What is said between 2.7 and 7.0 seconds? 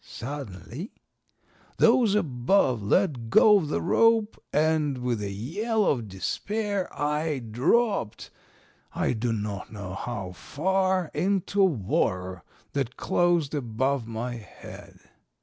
let go of the rope and with a yell of despair